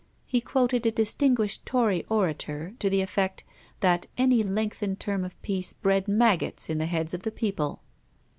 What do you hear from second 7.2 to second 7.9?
the people.